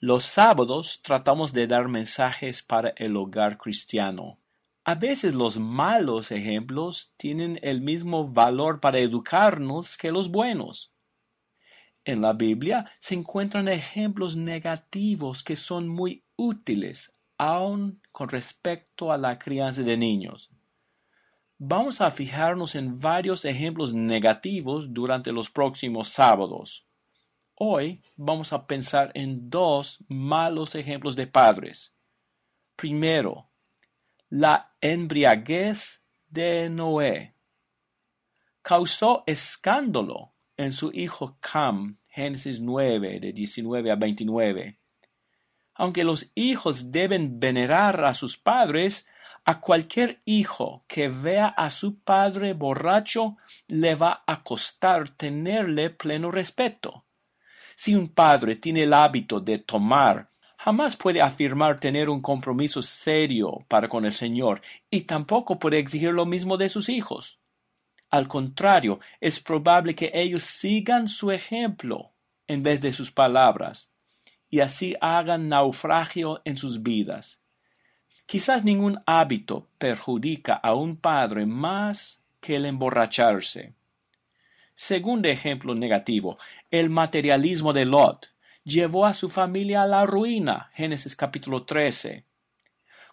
Los 0.00 0.26
sábados 0.26 1.00
tratamos 1.02 1.52
de 1.52 1.66
dar 1.66 1.88
mensajes 1.88 2.62
para 2.62 2.90
el 2.90 3.16
hogar 3.16 3.58
cristiano. 3.58 4.38
A 4.84 4.94
veces 4.94 5.34
los 5.34 5.58
malos 5.58 6.30
ejemplos 6.30 7.12
tienen 7.16 7.58
el 7.62 7.80
mismo 7.80 8.28
valor 8.28 8.78
para 8.78 9.00
educarnos 9.00 9.98
que 9.98 10.12
los 10.12 10.30
buenos. 10.30 10.92
En 12.04 12.22
la 12.22 12.32
Biblia 12.32 12.90
se 13.00 13.16
encuentran 13.16 13.66
ejemplos 13.66 14.36
negativos 14.36 15.42
que 15.42 15.56
son 15.56 15.88
muy 15.88 16.22
útiles, 16.36 17.12
aun 17.36 18.00
con 18.12 18.28
respecto 18.28 19.10
a 19.10 19.18
la 19.18 19.36
crianza 19.36 19.82
de 19.82 19.96
niños. 19.96 20.48
Vamos 21.58 22.00
a 22.00 22.12
fijarnos 22.12 22.76
en 22.76 23.00
varios 23.00 23.44
ejemplos 23.44 23.94
negativos 23.94 24.94
durante 24.94 25.32
los 25.32 25.50
próximos 25.50 26.08
sábados. 26.08 26.87
Hoy 27.60 28.00
vamos 28.14 28.52
a 28.52 28.68
pensar 28.68 29.10
en 29.14 29.50
dos 29.50 29.98
malos 30.06 30.76
ejemplos 30.76 31.16
de 31.16 31.26
padres. 31.26 31.92
Primero, 32.76 33.48
la 34.28 34.76
embriaguez 34.80 36.04
de 36.28 36.70
Noé. 36.70 37.34
Causó 38.62 39.24
escándalo 39.26 40.34
en 40.56 40.72
su 40.72 40.92
hijo 40.94 41.36
Cam, 41.40 41.98
Génesis 42.06 42.60
9, 42.60 43.18
de 43.18 43.32
19 43.32 43.90
a 43.90 43.96
29. 43.96 44.78
Aunque 45.74 46.04
los 46.04 46.30
hijos 46.36 46.92
deben 46.92 47.40
venerar 47.40 48.04
a 48.04 48.14
sus 48.14 48.38
padres, 48.38 49.08
a 49.44 49.58
cualquier 49.58 50.22
hijo 50.24 50.84
que 50.86 51.08
vea 51.08 51.48
a 51.48 51.70
su 51.70 51.98
padre 51.98 52.52
borracho 52.52 53.36
le 53.66 53.96
va 53.96 54.22
a 54.28 54.44
costar 54.44 55.10
tenerle 55.10 55.90
pleno 55.90 56.30
respeto. 56.30 57.06
Si 57.80 57.94
un 57.94 58.08
padre 58.08 58.56
tiene 58.56 58.82
el 58.82 58.92
hábito 58.92 59.38
de 59.38 59.58
tomar, 59.60 60.28
jamás 60.56 60.96
puede 60.96 61.22
afirmar 61.22 61.78
tener 61.78 62.10
un 62.10 62.20
compromiso 62.20 62.82
serio 62.82 63.64
para 63.68 63.88
con 63.88 64.04
el 64.04 64.10
Señor 64.10 64.60
y 64.90 65.02
tampoco 65.02 65.60
puede 65.60 65.78
exigir 65.78 66.10
lo 66.10 66.26
mismo 66.26 66.56
de 66.56 66.68
sus 66.68 66.88
hijos. 66.88 67.38
Al 68.10 68.26
contrario, 68.26 68.98
es 69.20 69.38
probable 69.38 69.94
que 69.94 70.10
ellos 70.12 70.42
sigan 70.42 71.08
su 71.08 71.30
ejemplo 71.30 72.10
en 72.48 72.64
vez 72.64 72.80
de 72.80 72.92
sus 72.92 73.12
palabras 73.12 73.92
y 74.50 74.58
así 74.58 74.96
hagan 75.00 75.48
naufragio 75.48 76.42
en 76.44 76.56
sus 76.56 76.82
vidas. 76.82 77.40
Quizás 78.26 78.64
ningún 78.64 79.00
hábito 79.06 79.68
perjudica 79.78 80.54
a 80.54 80.74
un 80.74 80.96
padre 80.96 81.46
más 81.46 82.20
que 82.40 82.56
el 82.56 82.66
emborracharse. 82.66 83.77
Segundo 84.80 85.26
ejemplo 85.26 85.74
negativo, 85.74 86.38
el 86.70 86.88
materialismo 86.88 87.72
de 87.72 87.84
Lot 87.84 88.28
llevó 88.62 89.06
a 89.06 89.12
su 89.12 89.28
familia 89.28 89.82
a 89.82 89.88
la 89.88 90.06
ruina. 90.06 90.70
Génesis 90.72 91.16
capítulo 91.16 91.64
13. 91.64 92.24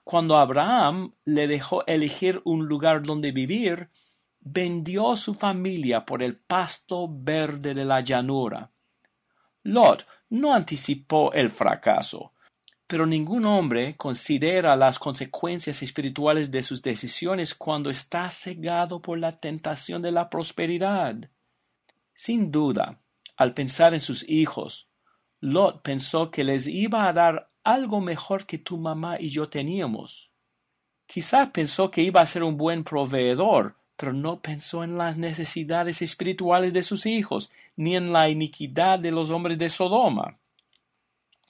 Cuando 0.04 0.38
Abraham 0.38 1.14
le 1.26 1.48
dejó 1.48 1.84
elegir 1.88 2.40
un 2.46 2.68
lugar 2.68 3.02
donde 3.02 3.32
vivir, 3.32 3.90
vendió 4.42 5.18
su 5.18 5.34
familia 5.34 6.06
por 6.06 6.22
el 6.22 6.36
pasto 6.36 7.08
verde 7.10 7.74
de 7.74 7.84
la 7.84 8.02
llanura. 8.02 8.70
Lot 9.64 10.06
no 10.30 10.54
anticipó 10.54 11.34
el 11.34 11.50
fracaso, 11.50 12.34
pero 12.86 13.08
ningún 13.08 13.44
hombre 13.44 13.98
considera 13.98 14.76
las 14.76 15.00
consecuencias 15.00 15.82
espirituales 15.82 16.52
de 16.52 16.62
sus 16.62 16.84
decisiones 16.84 17.56
cuando 17.56 17.90
está 17.90 18.30
cegado 18.30 19.02
por 19.02 19.18
la 19.18 19.40
tentación 19.40 20.04
de 20.04 20.12
la 20.12 20.30
prosperidad. 20.30 21.28
Sin 22.16 22.50
duda, 22.50 23.02
al 23.36 23.54
pensar 23.54 23.94
en 23.94 24.00
sus 24.00 24.28
hijos, 24.30 24.88
Lot 25.42 25.82
pensó 25.84 26.32
que 26.32 26.46
les 26.46 26.66
iba 26.66 27.08
a 27.08 27.14
dar 27.14 27.52
algo 27.64 28.00
mejor 28.00 28.46
que 28.46 28.58
tu 28.58 28.78
mamá 28.78 29.20
y 29.20 29.30
yo 29.30 29.50
teníamos. 29.50 30.32
Quizá 31.06 31.52
pensó 31.52 31.92
que 31.92 32.02
iba 32.02 32.22
a 32.22 32.26
ser 32.26 32.44
un 32.44 32.56
buen 32.56 32.86
proveedor, 32.86 33.76
pero 33.98 34.14
no 34.14 34.40
pensó 34.40 34.84
en 34.84 34.98
las 34.98 35.18
necesidades 35.18 36.02
espirituales 36.02 36.74
de 36.74 36.84
sus 36.84 37.06
hijos, 37.06 37.52
ni 37.76 37.98
en 37.98 38.14
la 38.14 38.30
iniquidad 38.30 38.98
de 38.98 39.12
los 39.12 39.30
hombres 39.30 39.58
de 39.58 39.70
Sodoma. 39.70 40.38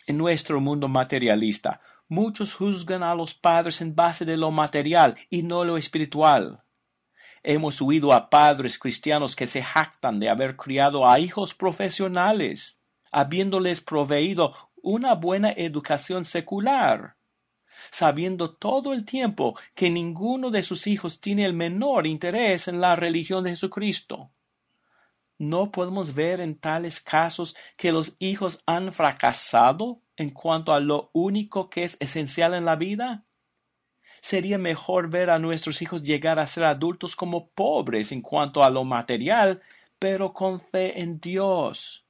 En 0.07 0.17
nuestro 0.17 0.59
mundo 0.59 0.87
materialista, 0.87 1.79
muchos 2.07 2.55
juzgan 2.55 3.03
a 3.03 3.13
los 3.13 3.35
padres 3.35 3.81
en 3.81 3.95
base 3.95 4.25
de 4.25 4.35
lo 4.35 4.49
material 4.49 5.15
y 5.29 5.43
no 5.43 5.63
lo 5.63 5.77
espiritual. 5.77 6.64
Hemos 7.47 7.79
oído 7.79 8.11
a 8.11 8.27
padres 8.27 8.79
cristianos 8.79 9.35
que 9.35 9.45
se 9.45 9.61
jactan 9.61 10.19
de 10.19 10.31
haber 10.31 10.55
criado 10.55 11.07
a 11.07 11.19
hijos 11.19 11.53
profesionales, 11.53 12.81
habiéndoles 13.11 13.81
proveído 13.81 14.55
una 14.81 15.13
buena 15.13 15.51
educación 15.51 16.25
secular, 16.25 17.17
sabiendo 17.91 18.55
todo 18.55 18.93
el 18.93 19.05
tiempo 19.05 19.55
que 19.75 19.91
ninguno 19.91 20.49
de 20.49 20.63
sus 20.63 20.87
hijos 20.87 21.21
tiene 21.21 21.45
el 21.45 21.53
menor 21.53 22.07
interés 22.07 22.67
en 22.67 22.81
la 22.81 22.95
religión 22.95 23.43
de 23.43 23.51
Jesucristo. 23.51 24.31
¿No 25.37 25.71
podemos 25.71 26.15
ver 26.15 26.41
en 26.41 26.57
tales 26.57 26.99
casos 26.99 27.55
que 27.77 27.91
los 27.91 28.15
hijos 28.17 28.63
han 28.65 28.91
fracasado 28.91 30.01
en 30.17 30.31
cuanto 30.31 30.73
a 30.73 30.79
lo 30.79 31.11
único 31.13 31.69
que 31.69 31.83
es 31.83 31.95
esencial 31.99 32.55
en 32.55 32.65
la 32.65 32.75
vida? 32.75 33.23
Sería 34.25 34.57
mejor 34.57 35.07
ver 35.07 35.29
a 35.29 35.37
nuestros 35.37 35.83
hijos 35.83 36.01
llegar 36.01 36.39
a 36.39 36.47
ser 36.47 36.63
adultos 36.63 37.15
como 37.15 37.47
pobres 37.49 38.11
en 38.11 38.23
cuanto 38.23 38.63
a 38.63 38.71
lo 38.71 38.83
material, 38.83 39.61
pero 39.99 40.33
con 40.33 40.59
fe 40.59 40.99
en 40.99 41.19
Dios, 41.19 42.03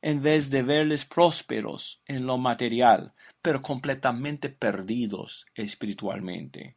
en 0.00 0.22
vez 0.22 0.48
de 0.48 0.62
verles 0.62 1.04
prósperos 1.04 2.00
en 2.06 2.24
lo 2.26 2.38
material, 2.38 3.12
pero 3.42 3.60
completamente 3.60 4.48
perdidos 4.48 5.44
espiritualmente. 5.54 6.76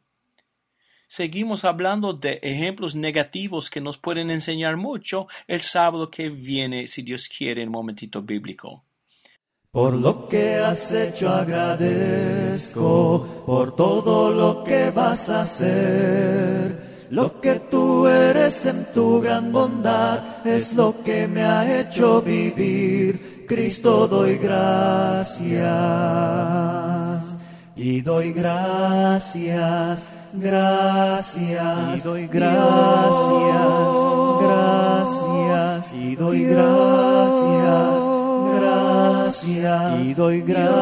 Seguimos 1.06 1.64
hablando 1.64 2.12
de 2.12 2.38
ejemplos 2.42 2.94
negativos 2.94 3.70
que 3.70 3.80
nos 3.80 3.96
pueden 3.96 4.30
enseñar 4.30 4.76
mucho 4.76 5.28
el 5.46 5.62
sábado 5.62 6.10
que 6.10 6.28
viene, 6.28 6.88
si 6.88 7.00
Dios 7.00 7.26
quiere, 7.26 7.62
en 7.62 7.70
momentito 7.70 8.20
bíblico. 8.20 8.84
Por 9.70 9.92
lo 9.92 10.26
que 10.30 10.56
has 10.56 10.90
hecho 10.92 11.28
agradezco, 11.28 13.26
por 13.44 13.76
todo 13.76 14.32
lo 14.32 14.64
que 14.64 14.90
vas 14.90 15.28
a 15.28 15.42
hacer. 15.42 17.06
Lo 17.10 17.38
que 17.38 17.60
tú 17.70 18.06
eres 18.06 18.64
en 18.64 18.86
tu 18.94 19.20
gran 19.20 19.52
bondad 19.52 20.46
es 20.46 20.72
lo 20.72 20.94
que 21.04 21.28
me 21.28 21.42
ha 21.42 21.80
hecho 21.80 22.22
vivir. 22.22 23.44
Cristo 23.46 24.08
doy 24.08 24.38
gracias. 24.38 25.58
Y 27.76 28.00
doy 28.00 28.32
gracias, 28.32 30.08
gracias. 30.32 31.96
Y 31.96 32.00
doy 32.00 32.26
gracias, 32.26 33.58
gracias. 34.40 35.92
Y 35.92 36.16
doy 36.16 36.44
gracias 36.44 36.77
y 39.48 40.14
doy 40.14 40.42
gracias, 40.42 40.76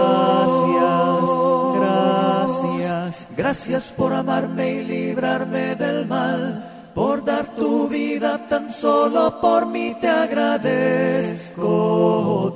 gracias, 1.78 3.28
gracias 3.36 3.92
por 3.92 4.12
amarme 4.12 4.72
y 4.72 4.84
librarme 4.84 5.76
del 5.76 6.04
mal, 6.06 6.90
por 6.94 7.24
dar 7.24 7.46
tu 7.54 7.88
vida 7.88 8.46
tan 8.48 8.70
solo 8.70 9.40
por 9.40 9.66
mí 9.66 9.96
te 10.00 10.08
agradezco, 10.08 11.54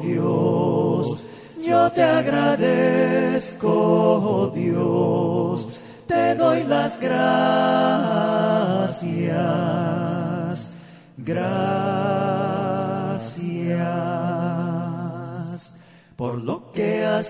Dios. 0.02 1.24
Yo 1.64 1.90
te 1.92 2.02
agradezco, 2.02 3.70
Dios. 4.54 5.80
Te 6.06 6.34
doy 6.34 6.64
las 6.64 6.98
gracias. 6.98 8.20
Gracias. 11.18 11.89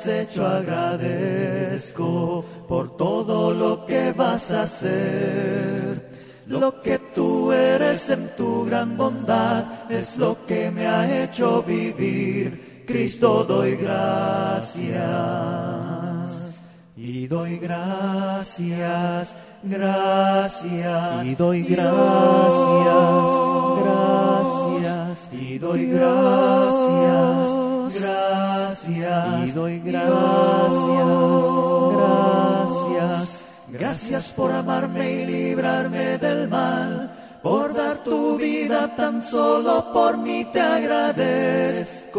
Has 0.00 0.06
hecho 0.06 0.46
agradezco, 0.46 2.44
por 2.66 2.96
todo 2.96 3.52
lo 3.52 3.84
que 3.84 4.12
vas 4.12 4.50
a 4.50 4.62
hacer. 4.62 6.08
Lo 6.46 6.80
que 6.82 6.98
tú 7.14 7.52
eres 7.52 8.08
en 8.08 8.30
tu 8.36 8.64
gran 8.64 8.96
bondad 8.96 9.90
es 9.90 10.16
lo 10.16 10.46
que 10.46 10.70
me 10.70 10.86
ha 10.86 11.22
hecho 11.22 11.62
vivir. 11.62 12.84
Cristo 12.86 13.44
doy 13.44 13.76
gracias. 13.76 14.90
Y 16.96 17.26
doy 17.26 17.58
gracias, 17.58 19.34
gracias. 19.62 21.26
Y 21.26 21.34
doy 21.34 21.62
gracias, 21.62 22.94
gracias. 23.82 25.28
Y 25.32 25.58
doy 25.58 25.86
gracias 25.86 27.39
gracias 28.96 29.48
y 29.48 29.52
doy 29.52 29.80
gracias, 29.80 30.10
gracias, 31.92 33.44
gracias 33.68 34.28
por 34.28 34.50
amarme 34.50 35.10
y 35.10 35.26
librarme 35.26 36.18
del 36.18 36.48
mal, 36.48 37.38
por 37.42 37.72
dar 37.74 38.04
tu 38.04 38.36
vida 38.36 38.94
tan 38.96 39.22
solo 39.22 39.92
por 39.92 40.18
mí 40.18 40.44
te 40.52 40.60
agradezco, 40.60 42.16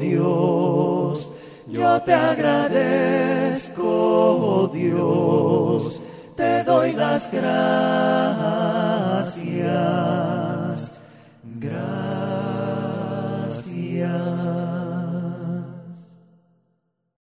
Dios. 0.00 1.28
Yo 1.66 2.02
te 2.02 2.12
agradezco, 2.12 3.84
oh 3.84 4.68
Dios, 4.68 6.02
te 6.36 6.64
doy 6.64 6.92
las 6.92 7.30
gracias. 7.30 8.39